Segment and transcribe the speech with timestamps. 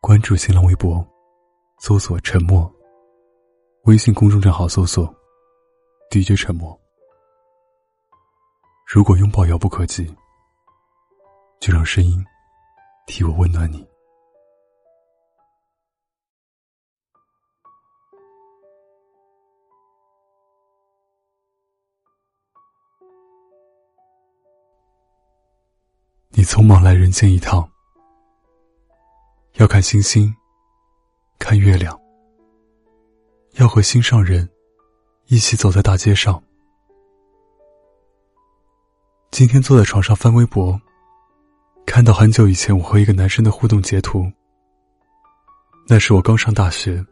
[0.00, 1.06] 关注新浪微博，
[1.78, 2.68] 搜索“沉默”。
[3.84, 5.06] 微信公众账号搜索
[6.10, 6.76] “DJ 沉默”。
[8.88, 10.06] 如果拥抱遥不可及，
[11.60, 12.24] 就让声音
[13.06, 13.86] 替我温暖你。
[26.30, 27.70] 你匆忙来人间一趟，
[29.60, 30.34] 要看星星，
[31.38, 31.94] 看月亮，
[33.56, 34.48] 要和心上人
[35.26, 36.42] 一起走在大街上。
[39.30, 40.80] 今天坐在床上翻微博，
[41.84, 44.24] 看到很久以前我和一个男生的互动截图。
[45.86, 47.04] 那是我刚上大学，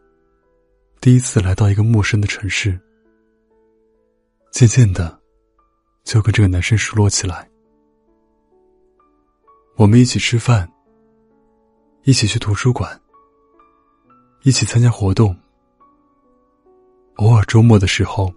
[0.99, 2.79] 第一次来到一个陌生的城市，
[4.49, 5.21] 渐渐的，
[6.03, 7.47] 就跟这个男生熟络起来。
[9.75, 10.67] 我们一起吃饭，
[12.09, 12.99] 一起去图书馆，
[14.41, 15.37] 一起参加活动，
[17.17, 18.33] 偶尔周末的时候，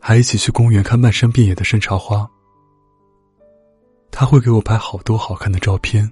[0.00, 2.28] 还一起去公园看漫山遍野的山茶花。
[4.10, 6.10] 他会给我拍好多好看的照片，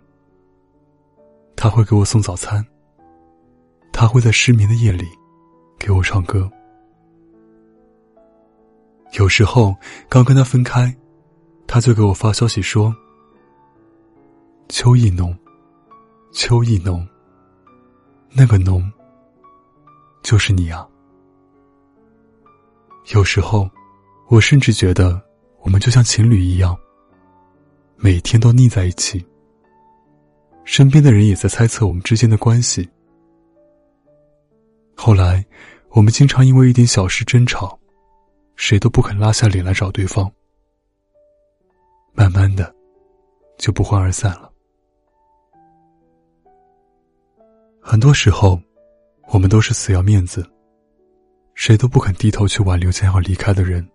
[1.57, 2.65] 他会给我送早餐，
[3.93, 5.05] 他会在失眠的夜里
[5.81, 6.49] 给我唱歌。
[9.19, 9.75] 有时候
[10.09, 10.97] 刚跟他分开，
[11.67, 12.95] 他就给我发消息说。
[14.69, 15.37] 秋意浓，
[16.35, 17.07] 秋意浓。
[18.33, 18.93] 那个浓，
[20.21, 20.87] 就是你啊。
[23.13, 23.71] 有时候，
[24.27, 25.23] 我甚至觉得
[25.61, 26.77] 我们就像情侣一样，
[27.97, 29.25] 每天都腻在一起。
[30.65, 32.89] 身边的人也在猜测我们之间的关系。
[34.97, 35.47] 后来，
[35.91, 37.79] 我们经常因为一点小事争吵，
[38.57, 40.29] 谁都不肯拉下脸来找对方。
[42.13, 42.75] 慢慢的，
[43.57, 44.51] 就不欢而散了。
[47.87, 48.59] 很多时候，
[49.29, 50.43] 我们都是死要面子，
[51.55, 53.87] 谁都不肯低头去挽留将要离开的人。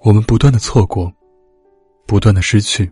[0.00, 1.12] 我们不断的错过，
[2.06, 2.88] 不断的失去，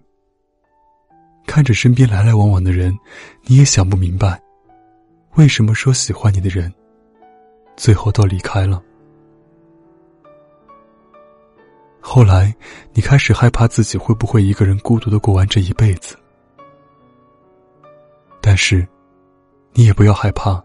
[1.46, 2.92] 看着身边来来往往的人，
[3.44, 4.42] 你也想不明白，
[5.36, 6.74] 为什么说喜欢你的人，
[7.76, 8.82] 最后都离开了。
[12.00, 12.52] 后来，
[12.92, 16.16] 你开始害怕自己会不会一个人孤独的过完这一辈子。
[18.54, 18.86] 但是，
[19.72, 20.62] 你也不要害怕，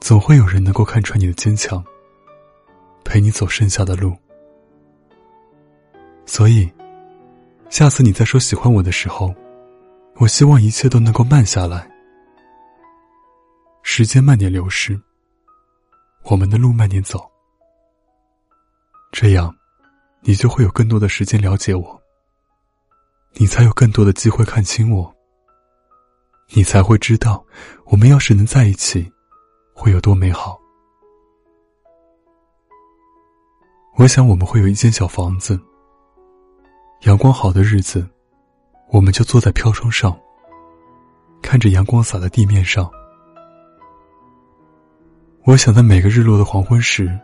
[0.00, 1.84] 总会有人能够看穿你的坚强，
[3.04, 4.16] 陪你走剩下的路。
[6.24, 6.66] 所以，
[7.68, 9.34] 下次你再说喜欢我的时候，
[10.16, 11.86] 我希望一切都能够慢下来，
[13.82, 14.98] 时间慢点流逝，
[16.22, 17.30] 我们的路慢点走，
[19.12, 19.54] 这样，
[20.22, 22.02] 你就会有更多的时间了解我，
[23.34, 25.14] 你才有更多的机会看清我。
[26.52, 27.44] 你才会知道，
[27.84, 29.10] 我们要是能在一起，
[29.72, 30.58] 会有多美好。
[33.96, 35.60] 我想我们会有一间小房子，
[37.02, 38.08] 阳光好的日子，
[38.90, 40.18] 我们就坐在飘窗上，
[41.40, 42.90] 看着阳光洒在地面上。
[45.44, 47.16] 我想在每个日落的黄昏时，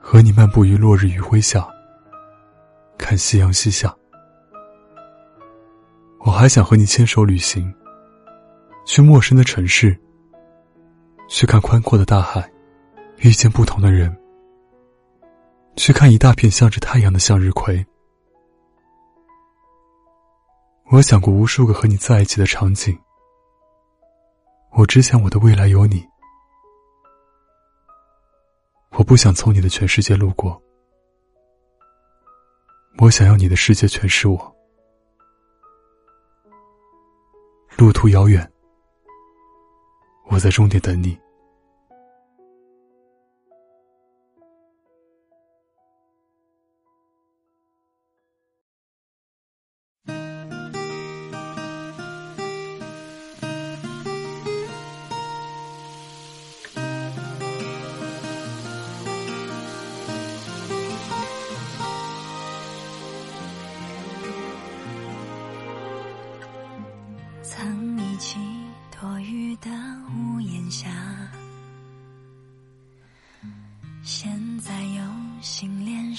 [0.00, 1.68] 和你漫步于落日余晖下，
[2.96, 3.94] 看夕阳西下。
[6.20, 7.72] 我还想和你牵手旅行。
[8.84, 9.98] 去陌生的城市，
[11.28, 12.48] 去看宽阔的大海，
[13.18, 14.14] 遇见不同的人，
[15.74, 17.84] 去看一大片向着太阳的向日葵。
[20.92, 22.96] 我想过无数个和你在一起的场景，
[24.72, 26.06] 我只想我的未来有你。
[28.90, 30.62] 我不想从你的全世界路过，
[32.98, 34.56] 我想要你的世界全是我。
[37.76, 38.48] 路途遥远。
[40.24, 41.23] 我在终点等你。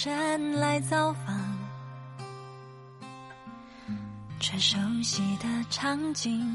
[0.05, 1.35] 人来造访。
[4.39, 6.47] 这熟悉的场景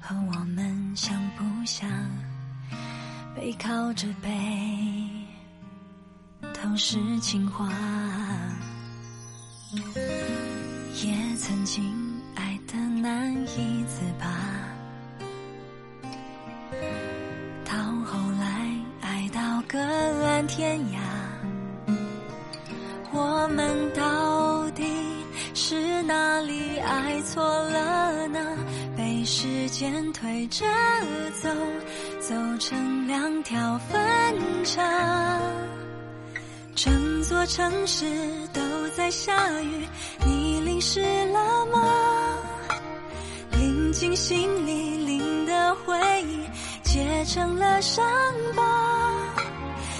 [0.00, 1.86] 和我们像不像
[3.36, 4.30] 背靠着背
[6.54, 7.68] 都是情话。
[11.02, 11.84] 也曾经
[12.34, 14.26] 爱的难以自拔
[17.66, 21.03] 到后来爱到各安天涯。
[23.54, 24.82] 我们到底
[25.54, 28.40] 是哪里爱错了呢？
[28.96, 30.66] 被时间推着
[31.40, 31.48] 走，
[32.18, 33.94] 走成两条分
[34.64, 35.40] 岔。
[36.74, 38.04] 整座城市
[38.52, 38.60] 都
[38.96, 39.86] 在下雨，
[40.26, 41.80] 你淋湿了吗？
[43.52, 46.40] 淋进心里，淋的回忆
[46.82, 48.04] 结成了伤
[48.56, 48.64] 疤。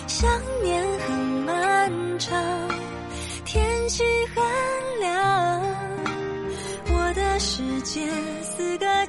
[0.08, 0.28] 想
[0.64, 1.16] 念很
[1.46, 2.36] 漫长，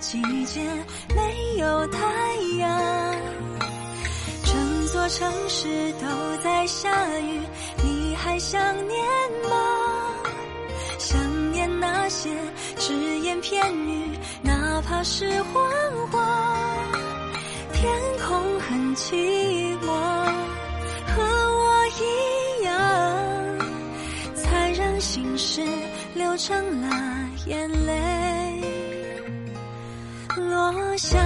[0.06, 0.62] 季节
[1.16, 2.00] 没有太
[2.60, 3.16] 阳。
[4.44, 7.40] 整座城市都在下雨，
[7.84, 9.04] 你还想念
[9.50, 10.14] 吗？
[11.00, 12.30] 想念那些
[12.78, 14.12] 只言片语，
[14.44, 15.64] 哪怕是谎
[16.12, 16.46] 话。
[17.74, 17.92] 天
[18.28, 19.88] 空很寂寞，
[21.08, 22.76] 和我一样，
[24.36, 25.64] 才让心事
[26.14, 26.90] 流成了
[27.48, 28.62] 眼泪
[30.50, 31.20] 落下。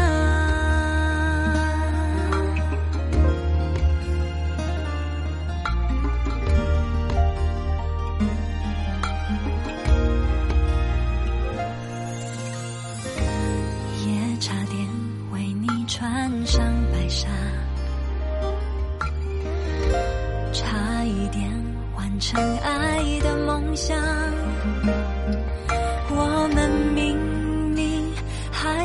[14.05, 14.87] 也差点
[15.31, 17.27] 为你穿上白纱，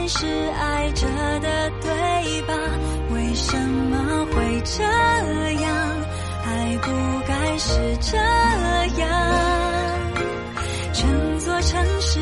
[0.06, 0.26] 是
[0.58, 1.06] 爱着
[1.40, 2.54] 的，对吧？
[3.10, 4.82] 为什么会这
[5.62, 5.74] 样？
[6.44, 6.90] 还不
[7.26, 8.16] 该是这
[9.00, 9.04] 样。
[10.92, 12.20] 整座城市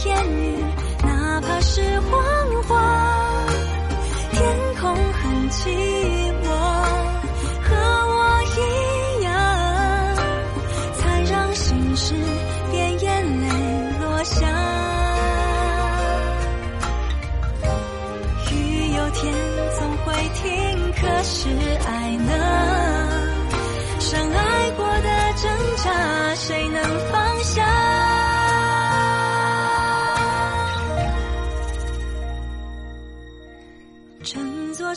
[0.00, 0.54] 片语，
[1.02, 3.44] 哪怕是谎话。
[4.30, 4.40] 天
[4.80, 5.68] 空很寂
[6.34, 6.37] 寞，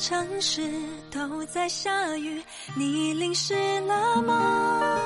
[0.02, 0.68] 城市
[1.12, 2.42] 都在下雨，
[2.76, 5.00] 你淋湿了吗？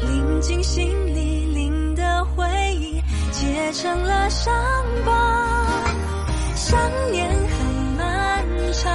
[0.00, 2.98] 淋进心里，淋的回忆
[3.30, 4.54] 结成了伤
[5.04, 5.66] 疤。
[6.56, 6.80] 想
[7.12, 7.66] 念很
[7.98, 8.42] 漫
[8.72, 8.90] 长，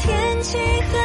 [0.00, 1.01] 天气很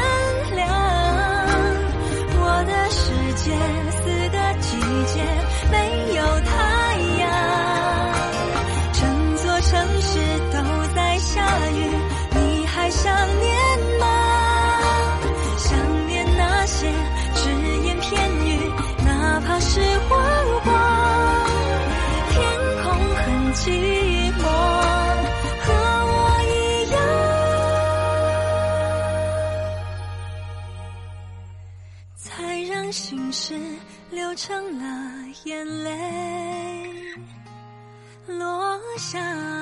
[38.97, 39.56] 想